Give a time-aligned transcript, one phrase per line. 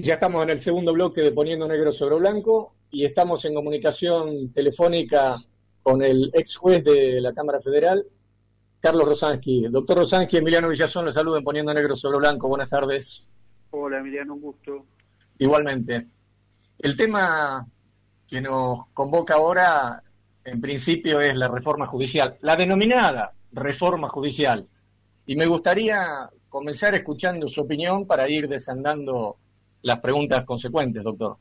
[0.00, 4.52] Ya estamos en el segundo bloque de Poniendo Negro sobre Blanco y estamos en comunicación
[4.52, 5.42] telefónica
[5.82, 8.06] con el ex juez de la Cámara Federal,
[8.78, 9.66] Carlos Rosansky.
[9.68, 12.46] Doctor Rosansky, Emiliano Villazón, le saluda en Poniendo Negro sobre Blanco.
[12.46, 13.24] Buenas tardes.
[13.70, 14.86] Hola Emiliano, un gusto.
[15.36, 16.06] Igualmente.
[16.78, 17.66] El tema
[18.28, 20.00] que nos convoca ahora,
[20.44, 24.64] en principio, es la reforma judicial, la denominada reforma judicial.
[25.26, 29.38] Y me gustaría comenzar escuchando su opinión para ir desandando
[29.88, 31.38] las preguntas consecuentes, doctor.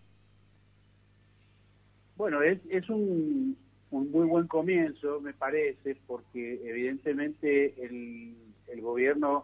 [2.16, 3.58] Bueno, es, es un,
[3.92, 8.36] muy buen comienzo, me parece, porque evidentemente el,
[8.68, 9.44] el gobierno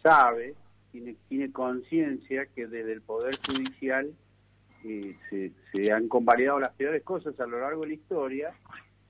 [0.00, 0.54] sabe,
[0.92, 4.12] tiene, tiene conciencia que desde el Poder Judicial
[4.84, 8.54] eh, se, se, han convalidado las peores cosas a lo largo de la historia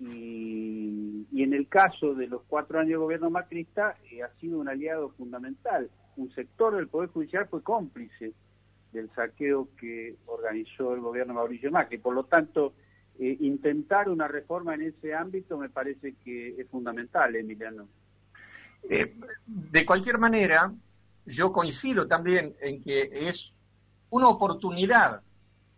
[0.01, 4.59] y, y en el caso de los cuatro años de gobierno macrista eh, ha sido
[4.59, 5.91] un aliado fundamental.
[6.17, 8.33] Un sector del Poder Judicial fue cómplice
[8.93, 11.99] del saqueo que organizó el gobierno Mauricio Macri.
[11.99, 12.75] Por lo tanto,
[13.19, 17.89] eh, intentar una reforma en ese ámbito me parece que es fundamental, Emiliano.
[18.89, 19.15] Eh,
[19.47, 20.73] de cualquier manera,
[21.27, 23.53] yo coincido también en que es
[24.11, 25.21] una oportunidad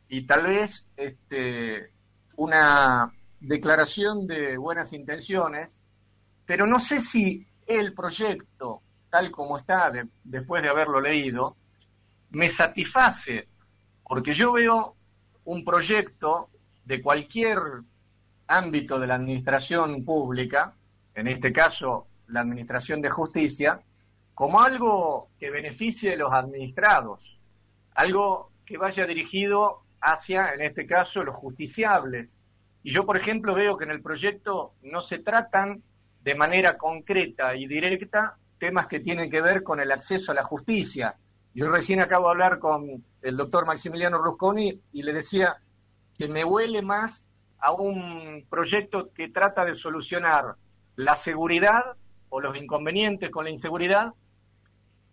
[0.08, 1.90] y tal vez este,
[2.36, 5.76] una declaración de buenas intenciones,
[6.46, 11.56] pero no sé si el proyecto, tal como está de, después de haberlo leído,
[12.32, 13.48] me satisface,
[14.04, 14.96] porque yo veo
[15.44, 16.48] un proyecto
[16.84, 17.58] de cualquier
[18.46, 20.74] ámbito de la administración pública,
[21.14, 23.80] en este caso la administración de justicia,
[24.34, 27.38] como algo que beneficie a los administrados,
[27.94, 32.36] algo que vaya dirigido hacia, en este caso, los justiciables.
[32.82, 35.82] Y yo, por ejemplo, veo que en el proyecto no se tratan
[36.22, 40.44] de manera concreta y directa temas que tienen que ver con el acceso a la
[40.44, 41.16] justicia,
[41.54, 45.56] yo recién acabo de hablar con el doctor Maximiliano Rusconi y le decía
[46.16, 47.28] que me huele más
[47.58, 50.56] a un proyecto que trata de solucionar
[50.96, 51.96] la seguridad
[52.30, 54.14] o los inconvenientes con la inseguridad,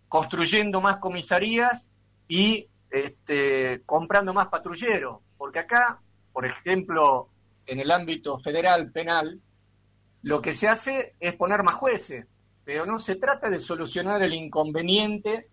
[0.08, 1.86] construyendo más comisarías
[2.26, 5.20] y este, comprando más patrulleros.
[5.36, 6.00] Porque acá,
[6.32, 7.28] por ejemplo,
[7.66, 9.40] en el ámbito federal penal,
[10.22, 12.26] lo que se hace es poner más jueces,
[12.64, 15.48] pero no se trata de solucionar el inconveniente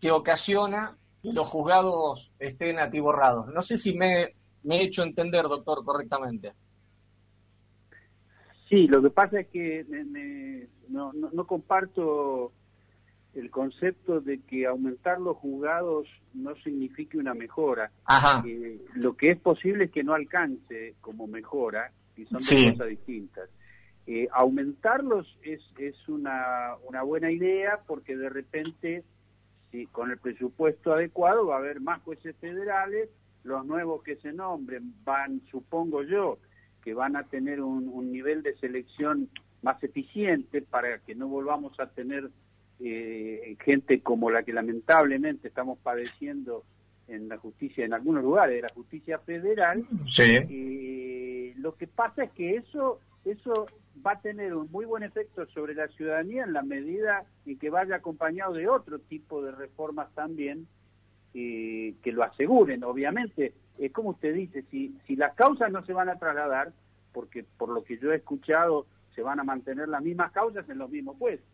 [0.00, 3.48] que ocasiona que los juzgados estén atiborrados.
[3.48, 6.52] No sé si me, he hecho entender, doctor, correctamente.
[8.68, 9.84] Sí, lo que pasa es que
[10.88, 12.52] no, no, comparto
[13.34, 17.90] el concepto de que aumentar los juzgados no signifique una mejora.
[18.46, 22.88] Eh, lo que es posible es que no alcance como mejora, y son dos cosas
[22.88, 23.48] distintas.
[24.06, 29.04] Eh, aumentarlos es, es una, una buena idea porque de repente
[29.70, 33.08] si con el presupuesto adecuado va a haber más jueces federales,
[33.44, 36.38] los nuevos que se nombren van, supongo yo,
[36.82, 39.28] que van a tener un, nivel de selección
[39.62, 42.30] más eficiente para que no volvamos a tener
[42.80, 46.64] eh, gente como la que lamentablemente estamos padeciendo
[47.08, 49.84] en la justicia, en algunos lugares de la justicia federal.
[50.06, 50.38] Sí.
[50.48, 53.66] Eh, lo que pasa es que eso, eso
[54.06, 57.70] va a tener un muy buen efecto sobre la ciudadanía en la medida en que
[57.70, 60.66] vaya acompañado de otro tipo de reformas también
[61.34, 62.84] eh, que lo aseguren.
[62.84, 66.72] Obviamente, es como usted dice, si, si las causas no se van a trasladar,
[67.12, 70.78] porque por lo que yo he escuchado se van a mantener las mismas causas en
[70.78, 71.46] los mismos jueces.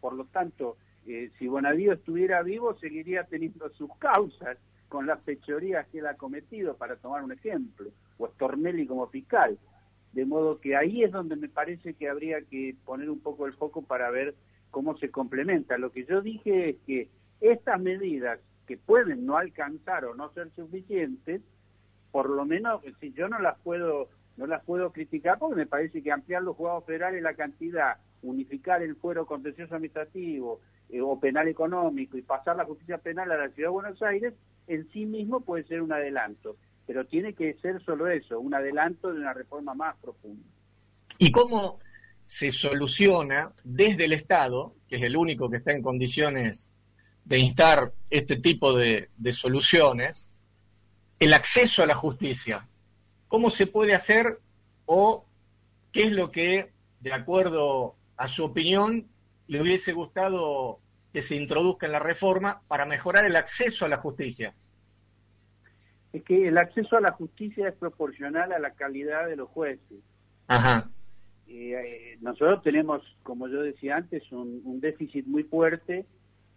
[0.00, 0.76] Por lo tanto,
[1.06, 6.14] eh, si Bonadío estuviera vivo, seguiría teniendo sus causas con las fechorías que él ha
[6.14, 9.58] cometido, para tomar un ejemplo, o Stornelli como fiscal.
[10.14, 13.52] De modo que ahí es donde me parece que habría que poner un poco el
[13.54, 14.36] foco para ver
[14.70, 15.76] cómo se complementa.
[15.76, 17.08] Lo que yo dije es que
[17.40, 18.38] estas medidas
[18.68, 21.42] que pueden no alcanzar o no ser suficientes,
[22.12, 26.02] por lo menos si yo no las puedo no las puedo criticar porque me parece
[26.02, 30.60] que ampliar los juzgados federales la cantidad, unificar el fuero contencioso administrativo
[30.90, 34.34] eh, o penal económico y pasar la justicia penal a la ciudad de Buenos Aires
[34.66, 39.12] en sí mismo puede ser un adelanto pero tiene que ser solo eso, un adelanto
[39.12, 40.44] de una reforma más profunda.
[41.18, 41.78] ¿Y cómo
[42.22, 46.70] se soluciona desde el Estado, que es el único que está en condiciones
[47.24, 50.30] de instar este tipo de, soluciones,
[51.18, 52.66] el acceso a la justicia?
[53.28, 54.40] ¿Cómo se puede hacer
[54.86, 55.24] o
[55.92, 59.06] qué es lo que, de acuerdo a su opinión,
[59.46, 60.80] le hubiese gustado
[61.12, 64.54] que se introduzca en la reforma para mejorar el acceso a la justicia?
[66.14, 69.98] Es que el acceso a la justicia es proporcional a la calidad de los jueces.
[70.46, 70.88] Ajá.
[71.48, 76.06] Eh, nosotros tenemos, como yo decía antes, un, déficit muy fuerte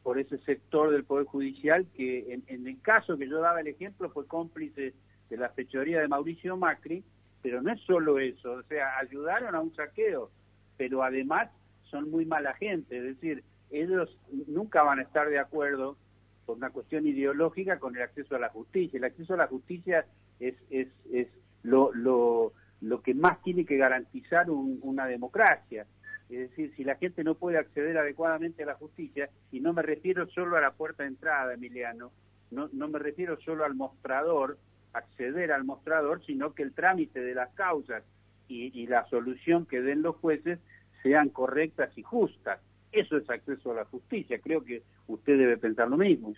[0.03, 3.67] por ese sector del Poder Judicial que en, en, el caso que yo daba el
[3.67, 4.93] ejemplo fue cómplice
[5.27, 7.03] de la fechoría de Mauricio Macri,
[7.41, 10.29] pero no es solo eso, o sea, ayudaron a un saqueo,
[10.77, 11.49] pero además
[11.89, 14.15] son muy mala gente, es decir, ellos
[14.45, 15.97] nunca van a estar de acuerdo
[16.47, 18.97] por una cuestión ideológica con el acceso a la justicia.
[18.97, 20.05] El acceso a la justicia
[20.39, 21.27] es, es, es
[21.61, 25.85] lo, lo, lo que más tiene que garantizar una democracia.
[26.29, 29.81] Es decir, si la gente no puede acceder adecuadamente a la justicia, y no me
[29.81, 32.11] refiero solo a la puerta de entrada, Emiliano,
[32.49, 34.57] no, no me refiero solo al mostrador,
[34.93, 38.03] acceder al mostrador, sino que el trámite de las causas
[38.47, 40.59] y, y la solución que den los jueces
[41.03, 42.61] sean correctas y justas.
[42.91, 44.39] Eso es acceso a la justicia.
[44.39, 46.33] Creo que usted debe pensar lo mismo.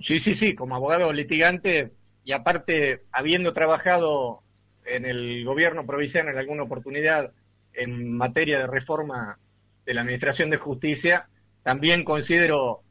[0.00, 1.92] Sí, sí, sí, como abogado litigante
[2.24, 4.40] y aparte habiendo trabajado
[4.84, 7.32] en el gobierno provincial en alguna oportunidad
[7.72, 9.38] en materia de reforma
[9.84, 11.28] de la Administración de Justicia,
[11.62, 12.82] también considero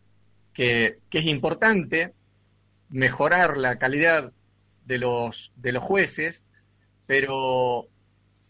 [0.54, 2.14] que, que es importante
[2.90, 4.32] mejorar la calidad
[4.86, 6.46] de los, de los jueces,
[7.06, 7.88] pero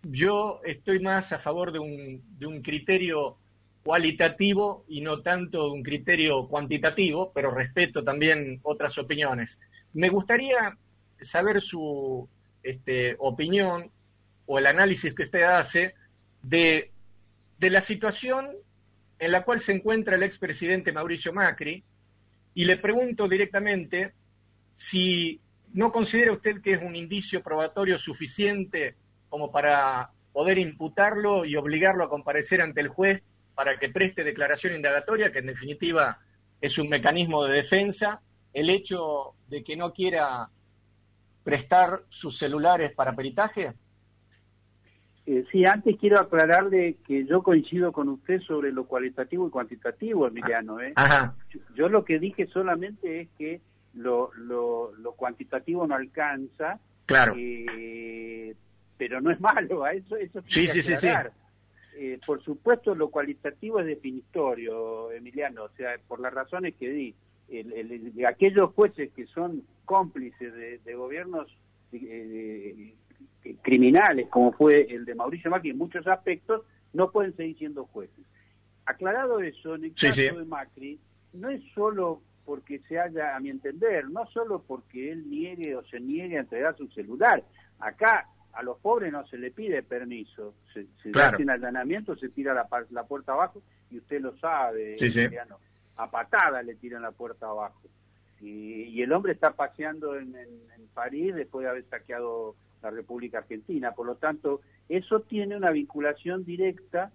[0.03, 3.37] yo estoy más a favor de un, de un criterio
[3.83, 9.59] cualitativo y no tanto un criterio cuantitativo, pero respeto también otras opiniones.
[9.93, 10.77] Me gustaría
[11.19, 12.27] saber su
[12.63, 13.91] este, opinión
[14.45, 15.93] o el análisis que usted hace
[16.41, 16.91] de,
[17.59, 18.49] de la situación
[19.19, 21.83] en la cual se encuentra el expresidente Mauricio Macri
[22.53, 24.13] y le pregunto directamente
[24.75, 25.39] si
[25.73, 28.95] no considera usted que es un indicio probatorio suficiente
[29.29, 33.23] como para poder imputarlo y obligarlo a comparecer ante el juez
[33.55, 36.19] para que preste declaración indagatoria, que en definitiva
[36.61, 38.21] es un mecanismo de defensa,
[38.53, 40.49] el hecho de que no quiera
[41.43, 43.73] prestar sus celulares para peritaje?
[45.25, 50.27] Eh, sí, antes quiero aclararle que yo coincido con usted sobre lo cualitativo y cuantitativo,
[50.27, 50.81] Emiliano.
[50.81, 50.93] ¿eh?
[51.75, 53.61] Yo, lo que dije solamente es que
[53.93, 56.79] lo, lo, lo cuantitativo no alcanza.
[57.05, 57.35] Claro.
[57.37, 58.55] Eh,
[58.97, 61.07] pero no es malo, a eso, eso sí, sí, sí, sí.
[61.95, 67.15] Eh, por supuesto, lo cualitativo es definitorio, Emiliano, o sea, por las razones que di.
[67.49, 70.53] El, aquellos jueces que son cómplices
[70.83, 71.47] de, gobiernos
[71.91, 72.95] eh,
[73.61, 76.63] criminales, como fue el de Mauricio Macri en muchos aspectos,
[76.93, 78.25] no pueden seguir siendo jueces.
[78.85, 80.99] Aclarado eso, en el caso de Macri,
[81.33, 85.83] no es solo porque se haya, a mi entender, no solo porque él niegue o
[85.85, 87.43] se niegue a entregar su celular.
[87.79, 91.35] Acá a los pobres no se le pide permiso, se, se claro.
[91.35, 94.97] hacen allanamiento, se tira la, la, puerta abajo y usted lo sabe,
[95.95, 97.81] a patada le tiran la puerta abajo.
[98.41, 100.63] Y, y el hombre está paseando en, en,
[100.93, 106.45] París después de haber saqueado la República Argentina, por lo tanto, eso tiene una vinculación
[106.45, 107.11] directa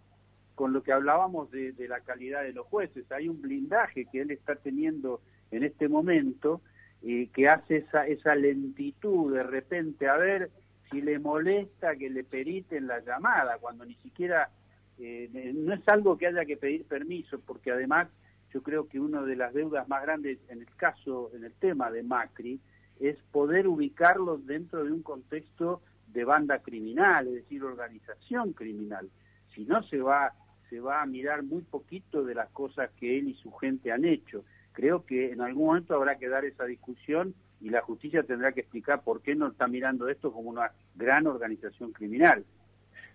[0.56, 3.10] con lo que hablábamos de, de la calidad de los jueces.
[3.12, 5.20] Hay un blindaje que él está teniendo
[5.52, 6.60] en este momento
[7.02, 10.50] eh, que hace esa, esa lentitud de repente, a ver,
[10.90, 14.50] si le molesta que le periten la llamada, cuando ni siquiera,
[14.98, 18.08] eh, no es algo que haya que pedir permiso, porque además
[18.52, 21.90] yo creo que una de las deudas más grandes en el caso, en el tema
[21.90, 22.60] de Macri,
[23.00, 29.08] es poder ubicarlos dentro de un contexto de banda criminal, es decir, organización criminal.
[29.54, 30.32] Si no, se va,
[30.70, 34.04] se va a mirar muy poquito de las cosas que él y su gente han
[34.04, 34.44] hecho.
[34.78, 38.60] Creo que en algún momento habrá que dar esa discusión y la justicia tendrá que
[38.60, 42.44] explicar por qué no está mirando esto como una gran organización criminal.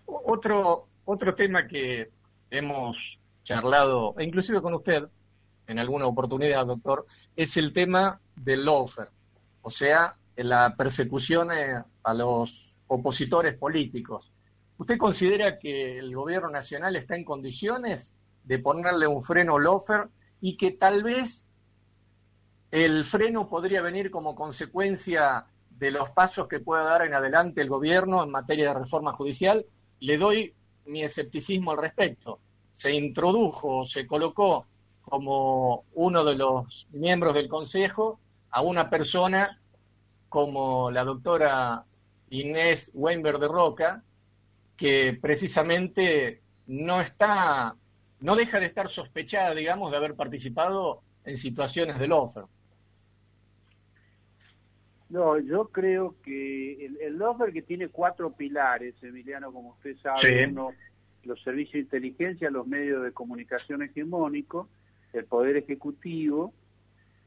[0.04, 2.10] Otro, otro tema que
[2.50, 5.04] hemos charlado, e inclusive con usted
[5.66, 9.08] en alguna oportunidad, doctor, es el tema del lawfare,
[9.62, 14.30] o sea, la persecución eh, a los opositores políticos.
[14.76, 18.12] ¿Usted considera que el gobierno nacional está en condiciones
[18.42, 20.10] de ponerle un freno lawfare
[20.42, 21.48] y que tal vez
[22.74, 27.68] el freno podría venir como consecuencia de los pasos que pueda dar en adelante el
[27.68, 29.64] gobierno en materia de reforma judicial.
[30.00, 30.52] Le doy
[30.86, 32.40] mi escepticismo al respecto.
[32.72, 34.66] Se introdujo, se colocó
[35.02, 38.18] como uno de los miembros del Consejo
[38.50, 39.60] a una persona
[40.28, 41.84] como la doctora
[42.30, 44.02] Inés Weinberg de Roca,
[44.76, 47.76] que precisamente no está,
[48.18, 52.46] no deja de estar sospechada, digamos, de haber participado en situaciones de offer.
[55.14, 60.72] No, yo creo que el, el que tiene cuatro pilares, Emiliano, como usted sabe, uno,
[61.22, 64.66] los servicios de inteligencia, los medios de comunicación hegemónicos,
[65.12, 66.52] el Poder Ejecutivo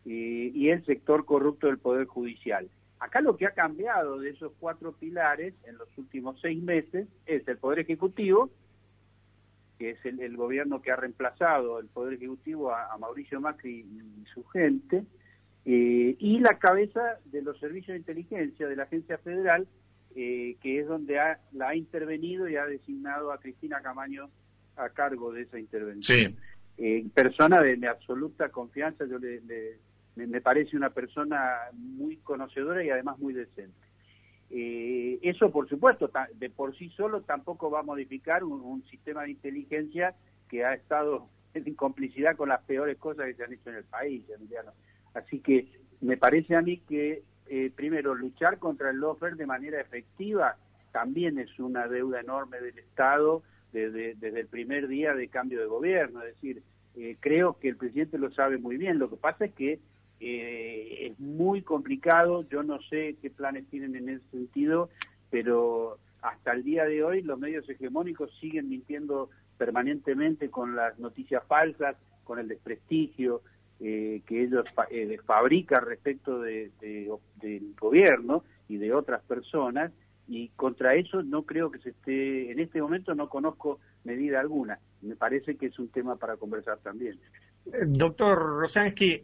[0.04, 2.70] y, y el sector corrupto del Poder Judicial.
[3.00, 7.48] Acá lo que ha cambiado de esos cuatro pilares en los últimos seis meses es
[7.48, 8.50] el Poder Ejecutivo,
[9.80, 14.44] que es el, gobierno que ha reemplazado el Poder Ejecutivo a, Mauricio Macri y su
[14.48, 15.06] gente,
[15.70, 19.68] eh, y la cabeza de los servicios de inteligencia de la Agencia Federal,
[20.16, 21.20] eh, que es donde
[21.52, 24.30] la ha intervenido y ha designado a Cristina Camaño
[24.78, 26.38] a cargo de esa intervención.
[26.78, 27.12] Sí.
[27.14, 29.42] persona de, absoluta confianza, yo le,
[30.16, 33.88] me parece una persona muy conocedora y además muy decente.
[34.50, 39.32] Eh, eso, por supuesto, de por sí solo tampoco va a modificar un, sistema de
[39.32, 40.16] inteligencia
[40.48, 43.84] que ha estado en complicidad con las peores cosas que se han hecho en el
[43.84, 44.72] país, Emiliano.
[45.18, 45.68] Así que
[46.02, 50.56] me parece a mí que, eh, primero, luchar contra el lofer de manera efectiva
[50.92, 53.42] también es una deuda enorme del Estado
[53.74, 56.22] desde, desde el primer día de cambio de gobierno.
[56.22, 56.62] Es decir,
[56.96, 59.00] eh, creo que el presidente lo sabe muy bien.
[59.00, 59.80] Lo que pasa es que
[60.20, 64.90] eh, es muy complicado, yo no sé qué planes tienen en ese sentido,
[65.30, 71.44] pero hasta el día de hoy los medios hegemónicos siguen mintiendo permanentemente con las noticias
[71.48, 73.42] falsas, con el desprestigio
[73.80, 79.92] eh, que ellos eh, fabrican respecto de, del gobierno y de otras personas,
[80.28, 84.80] y contra eso no creo que se esté, en este momento no conozco medida alguna.
[85.02, 87.20] Me parece que es un tema para conversar también.
[87.86, 89.24] Doctor Rosansky,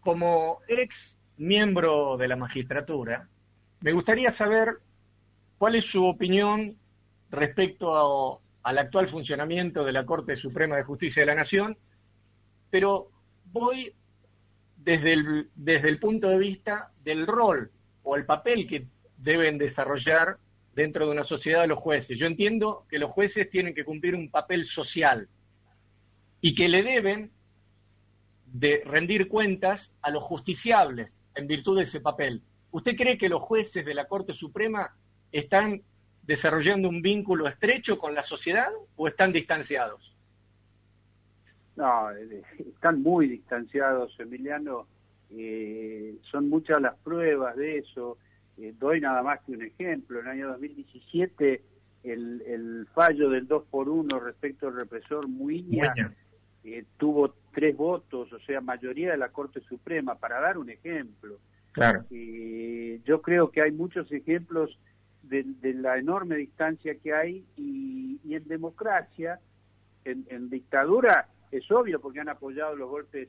[0.00, 3.28] como ex miembro de la magistratura,
[3.80, 4.76] me gustaría saber
[5.58, 6.76] cuál es su opinión
[7.30, 11.76] respecto al actual funcionamiento de la Corte Suprema de Justicia de la Nación,
[12.70, 13.10] pero
[13.52, 13.92] voy
[14.76, 17.70] desde el, desde el punto de vista del rol
[18.02, 18.86] o el papel que
[19.18, 20.38] deben desarrollar
[20.74, 22.18] dentro de una sociedad de los jueces.
[22.18, 25.28] Yo entiendo que los jueces tienen que cumplir un papel social
[26.40, 27.32] y que le deben
[28.46, 32.42] de rendir cuentas a los justiciables en virtud de ese papel.
[32.70, 34.94] ¿Usted cree que los jueces de la Corte Suprema
[35.32, 35.82] están
[36.22, 40.15] desarrollando un vínculo estrecho con la sociedad o están distanciados?
[41.76, 44.86] No, eh, están muy distanciados, Emiliano.
[45.30, 48.18] Eh, son muchas las pruebas de eso.
[48.58, 50.20] Eh, doy nada más que un ejemplo.
[50.20, 51.62] En el año 2017,
[52.04, 55.94] el, el fallo del 2 por 1 respecto al represor Muiña,
[56.96, 61.38] tuvo tres votos, o sea, mayoría de la Corte Suprema, para dar un ejemplo.
[61.72, 62.04] Claro.
[62.10, 64.76] Yo creo que hay muchos ejemplos
[65.28, 69.40] de, la enorme distancia que hay y, en democracia,
[70.04, 73.28] en, dictadura, es obvio porque han apoyado los golpes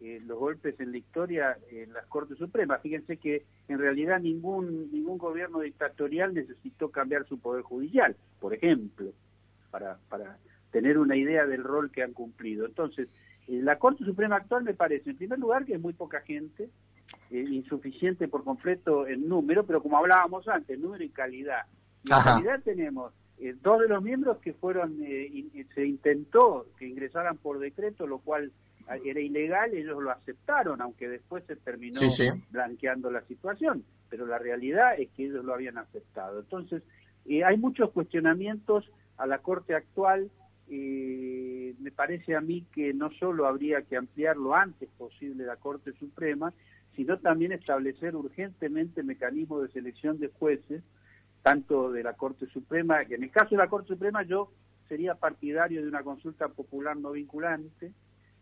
[0.00, 2.82] eh, los golpes en la historia en las Cortes Supremas.
[2.82, 9.12] Fíjense que en realidad ningún ningún gobierno dictatorial necesitó cambiar su poder judicial, por ejemplo,
[9.70, 10.38] para para
[10.72, 12.66] tener una idea del rol que han cumplido.
[12.66, 13.08] Entonces,
[13.46, 16.68] eh, la Corte Suprema actual me parece, en primer lugar, que es muy poca gente,
[17.30, 21.62] eh, insuficiente por completo en número, pero como hablábamos antes, número y calidad.
[22.04, 27.58] en calidad tenemos eh, dos de los miembros que fueron, se intentó que ingresaran por
[27.58, 28.52] decreto, lo cual
[29.04, 32.00] era ilegal, ellos lo aceptaron, aunque después se terminó
[32.50, 36.40] blanqueando la situación, pero la realidad es que ellos lo habían aceptado.
[36.40, 36.82] Entonces,
[37.44, 40.30] hay muchos cuestionamientos a la Corte actual,
[40.68, 45.56] eh, me parece a mí que no solo habría que ampliar lo antes posible la
[45.56, 46.52] Corte Suprema,
[46.96, 50.82] sino también establecer urgentemente mecanismos de selección de jueces,
[51.44, 54.50] tanto de la Corte Suprema, que en el caso de la Corte Suprema yo
[54.88, 57.92] sería partidario de una consulta popular no vinculante,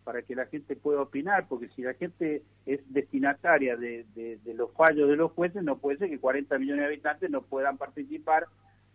[0.05, 4.07] para que la gente pueda opinar, porque si la gente es destinataria de,
[4.55, 7.77] los fallos de los jueces, no puede ser que 40 millones de habitantes no puedan
[7.77, 8.47] participar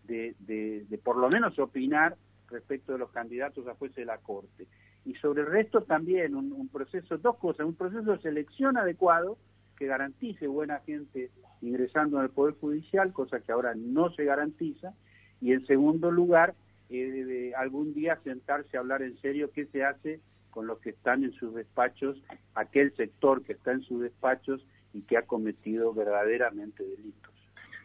[0.05, 2.15] de, por lo menos opinar
[2.49, 4.67] respecto de los candidatos a jueces de la Corte.
[5.03, 9.37] Y sobre el resto también un, proceso, dos cosas, un proceso de selección adecuado
[9.77, 11.29] que garantice buena gente
[11.61, 14.93] ingresando en el Poder Judicial, cosa que ahora no se garantiza,
[15.41, 16.55] y en segundo lugar,
[16.89, 21.23] eh, algún día sentarse a hablar en serio qué se hace con los que están
[21.23, 22.17] en sus despachos,
[22.55, 27.33] aquel sector que está en sus despachos y que ha cometido verdaderamente delitos.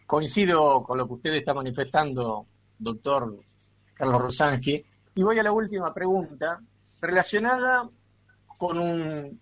[0.07, 2.47] Coincido con lo que usted está manifestando,
[2.79, 3.39] doctor
[3.95, 4.85] Carlos Rosansky.
[5.15, 6.61] Y voy a la última pregunta,
[7.01, 7.89] relacionada
[8.57, 9.39] con un,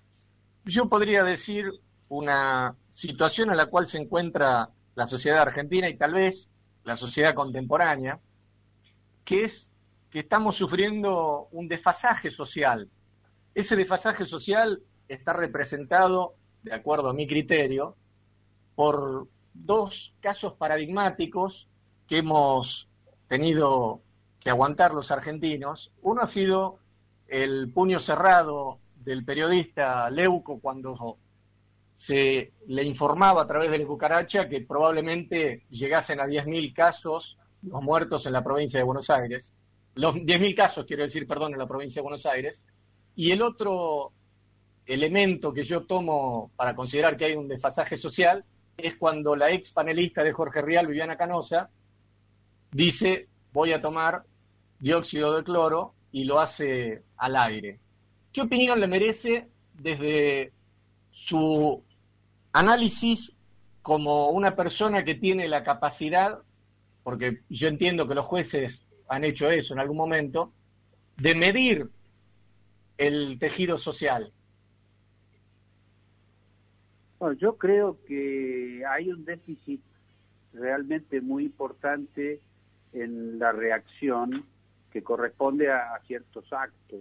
[0.65, 1.71] yo podría decir,
[2.09, 6.49] una situación a la cual se encuentra la sociedad argentina y tal vez
[6.85, 8.19] la sociedad contemporánea,
[9.25, 9.71] que es
[10.11, 12.89] que estamos sufriendo un desfasaje social.
[13.55, 17.97] Ese desfasaje social está representado, de acuerdo a mi criterio,
[18.75, 21.69] por dos casos paradigmáticos
[22.07, 22.89] que hemos
[23.29, 24.01] tenido
[24.41, 25.93] que aguantar los argentinos.
[26.03, 26.79] Uno ha sido
[27.29, 31.19] el puño cerrado del periodista Leuco cuando
[32.01, 37.83] se le informaba a través de la cucaracha que probablemente llegasen a 10.000 casos los
[37.83, 39.53] muertos en la provincia de Buenos Aires.
[39.97, 42.63] los 10.000 casos, quiero decir, perdón, en la provincia de Buenos Aires.
[43.17, 44.13] Y el otro
[44.87, 48.47] elemento que yo tomo para considerar que hay un desfasaje social
[48.79, 51.69] es cuando la ex panelista de Jorge Rial, Viviana Canosa,
[52.73, 54.23] dice voy a tomar
[54.79, 57.79] dióxido de cloro y lo hace al aire.
[58.33, 60.53] ¿Qué opinión le merece desde
[61.11, 61.85] su
[62.53, 63.33] análisis
[63.83, 66.41] como una persona que tiene la capacidad,
[67.03, 70.53] porque yo entiendo que los jueces han hecho eso en algún momento,
[71.17, 71.89] de medir
[72.97, 74.33] el tejido social?
[77.39, 79.81] Yo creo que hay un déficit
[80.53, 82.41] realmente muy importante
[82.93, 84.45] en la reacción
[84.91, 87.01] que corresponde a, ciertos actos.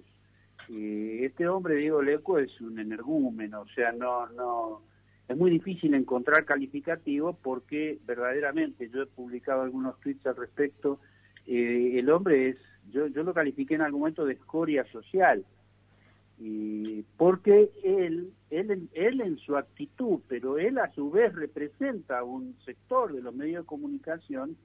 [0.67, 4.81] Y este hombre, Diego Leco, es un energúmeno, o sea, no, no,
[5.29, 10.99] es muy difícil encontrar calificativo porque verdaderamente, yo he publicado algunos tweets al respecto,
[11.45, 12.57] eh, el hombre es,
[12.91, 15.45] yo, yo lo califiqué en algún momento de escoria social,
[16.39, 22.55] y porque él, él, él en su actitud, pero él a su vez representa un
[22.65, 24.57] sector de los medios de comunicación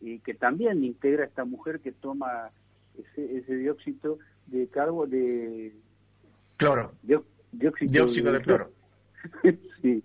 [0.00, 2.50] y que también integra esta mujer que toma
[2.96, 5.72] ese, ese dióxido de carbo de
[6.56, 6.92] cloro.
[7.02, 8.73] Dióxido, de, cloro
[9.82, 10.02] sí.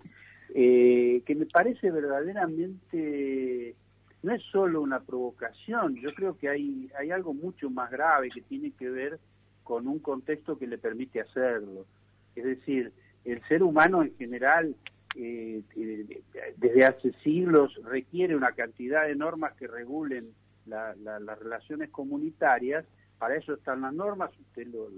[0.54, 3.76] Eh, que me parece verdaderamente
[4.22, 8.40] no es solo una provocación yo creo que hay hay algo mucho más grave que
[8.40, 9.20] tiene que ver
[9.62, 11.86] con un contexto que le permite hacerlo.
[12.34, 12.92] Es decir
[13.24, 14.74] el ser humano en general
[15.16, 16.22] eh, eh,
[16.56, 20.32] desde hace siglos requiere una cantidad de normas que regulen
[20.66, 22.84] las relaciones comunitarias,
[23.18, 24.88] para eso están las normas, usted lo,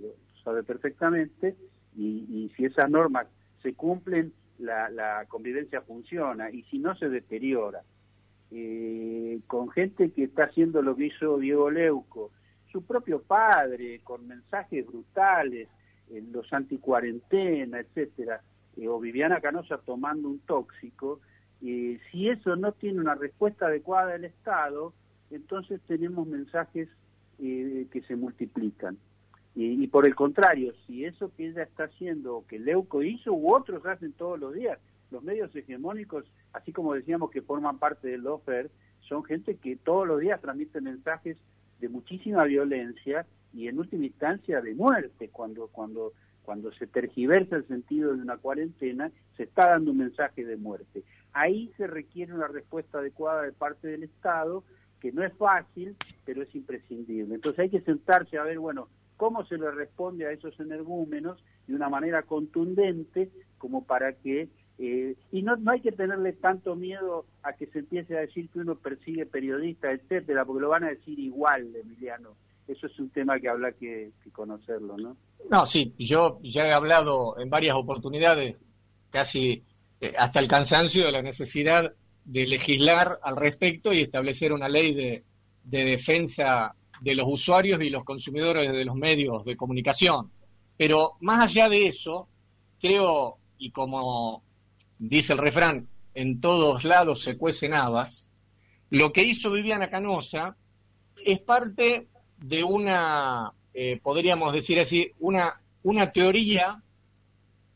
[0.44, 1.56] sabe perfectamente,
[1.96, 3.26] y, si esas normas
[3.62, 7.82] se cumplen, la, convivencia funciona, y si no, se deteriora.
[8.50, 12.30] Eh, con gente que está haciendo lo que hizo Diego Leuco,
[12.70, 15.68] su propio padre, con mensajes brutales,
[16.32, 18.42] los anticuarentena, etcétera,
[18.76, 21.20] eh, o Viviana Canosa tomando un tóxico,
[21.62, 24.92] eh, si eso no tiene una respuesta adecuada del Estado,
[25.30, 26.88] entonces tenemos mensajes
[27.38, 28.98] eh, que se multiplican.
[29.54, 33.84] Y, por el contrario, si eso que ella está haciendo, que Leuco hizo, u otros
[33.84, 34.78] hacen todos los días,
[35.10, 40.08] los medios hegemónicos, así como decíamos que forman parte del offer, son gente que todos
[40.08, 41.36] los días transmiten mensajes
[41.80, 46.12] de muchísima violencia y en última instancia de muerte, cuando, cuando
[46.42, 51.04] cuando se tergiversa el sentido de una cuarentena, se está dando un mensaje de muerte.
[51.32, 54.64] Ahí se requiere una respuesta adecuada de parte del Estado,
[55.00, 57.34] que no es fácil, pero es imprescindible.
[57.34, 58.88] Entonces hay que sentarse a ver, bueno,
[59.22, 64.48] cómo se le responde a esos energúmenos de una manera contundente como para que...
[64.80, 68.48] Eh, y no, no hay que tenerle tanto miedo a que se empiece a decir
[68.48, 72.30] que uno persigue periodistas, etcétera, porque lo van a decir igual, Emiliano
[72.66, 75.16] eso es un tema que habla que, conocerlo, ¿no?
[75.48, 78.56] No, sí, yo ya he hablado en varias oportunidades,
[79.10, 79.62] casi
[80.00, 81.92] eh, hasta el cansancio, de la necesidad
[82.24, 85.22] de legislar al respecto y establecer una ley de,
[85.62, 90.30] de defensa de los usuarios y los consumidores de los medios de comunicación.
[90.76, 92.28] Pero más allá de eso,
[92.80, 94.42] creo, y como
[94.98, 98.28] dice el refrán, en todos lados se cuecen habas,
[98.90, 100.56] lo que hizo Viviana Canosa
[101.24, 106.82] es parte de una, eh, podríamos decir así, una, una teoría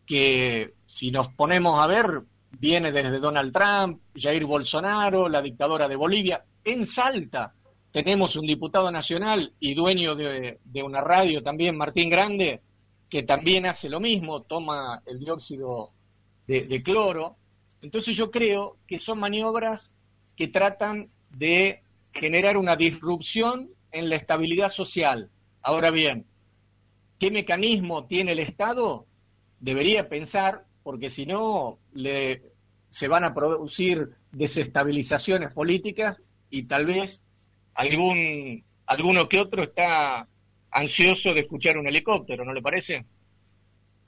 [0.04, 2.22] que si nos ponemos a ver,
[2.58, 6.44] viene desde Donald Trump, Jair Bolsonaro, la dictadora de Bolivia.
[6.64, 7.52] En Salta
[7.96, 12.60] tenemos un diputado nacional y dueño de, una radio también, Martín Grande,
[13.08, 15.92] que también hace lo mismo, toma el dióxido
[16.46, 17.36] de cloro.
[17.80, 19.94] Entonces yo creo que son maniobras
[20.36, 21.80] que tratan de
[22.12, 25.30] generar una disrupción en la estabilidad social.
[25.62, 26.26] Ahora bien,
[27.18, 29.06] ¿qué mecanismo tiene el Estado?
[29.58, 32.42] Debería pensar, porque si no, le,
[32.90, 36.18] se van a producir desestabilizaciones políticas
[36.50, 37.22] y tal vez
[37.76, 40.26] algún alguno que otro está
[40.70, 43.04] ansioso de escuchar un helicóptero, ¿no le parece?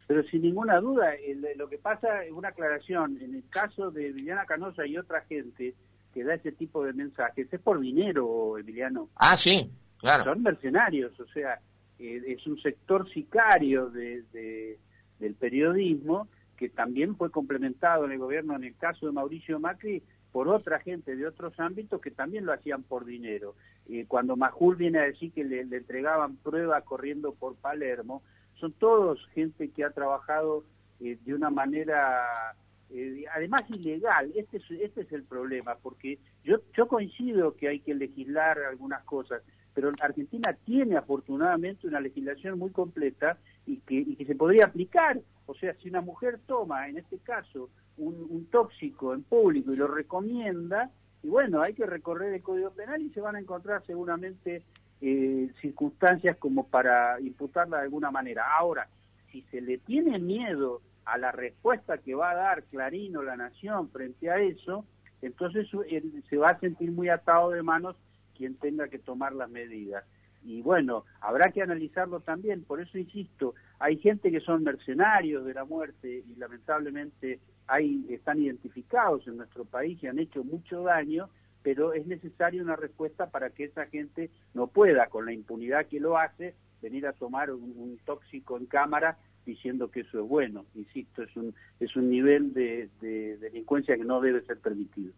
[0.06, 1.12] Pero sin ninguna duda,
[1.56, 3.18] lo que pasa es una aclaración.
[3.20, 5.74] En el caso de Viviana Canosa y otra gente,
[6.14, 9.08] que da ese tipo de mensajes es por dinero, Emiliano.
[9.16, 10.24] Ah, sí, claro.
[10.24, 11.60] Son mercenarios, o sea,
[11.98, 14.78] eh, es un sector sicario de,
[15.18, 20.02] del periodismo que también fue complementado en el gobierno, en el caso de Mauricio Macri,
[20.32, 23.54] por otra gente de otros ámbitos que también lo hacían por dinero.
[23.88, 28.22] Eh, cuando Majul viene a decir que le, entregaban pruebas corriendo por Palermo,
[28.54, 30.64] son todos gente que ha trabajado
[31.00, 32.54] eh, de una manera
[32.90, 34.32] eh, además ilegal.
[34.34, 39.04] Este es, este es el problema, porque yo, yo coincido que hay que legislar algunas
[39.04, 39.42] cosas,
[39.74, 45.20] pero Argentina tiene afortunadamente una legislación muy completa y que, y que se podría aplicar.
[45.46, 49.86] O sea, si una mujer toma, en este caso, un, tóxico en público y lo
[49.86, 50.90] recomienda,
[51.22, 54.62] y bueno, hay que recorrer el Código Penal y se van a encontrar seguramente
[55.00, 58.56] eh, circunstancias como para imputarla de alguna manera.
[58.56, 58.88] Ahora,
[59.30, 63.90] si se le tiene miedo a la respuesta que va a dar Clarín la Nación
[63.90, 64.84] frente a eso,
[65.22, 67.96] entonces eh, se va a sentir muy atado de manos
[68.36, 70.04] quien tenga que tomar las medidas.
[70.44, 75.54] Y bueno, habrá que analizarlo también, por eso insisto, hay gente que son mercenarios de
[75.54, 81.28] la muerte y lamentablemente hay, están identificados en nuestro país y han hecho mucho daño,
[81.62, 86.00] pero es necesaria una respuesta para que esa gente no pueda, con la impunidad que
[86.00, 90.64] lo hace, venir a tomar un, tóxico en cámara diciendo que eso es bueno.
[90.74, 95.12] Insisto, es un, es un nivel de, de delincuencia que no debe ser permitido.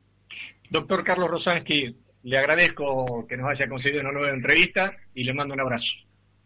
[0.70, 5.54] Doctor Carlos Rosansky, le agradezco que nos haya concedido una nueva entrevista y le mando
[5.54, 5.94] un abrazo.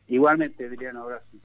[0.07, 1.37] Igualmente, Adriano, abrazo.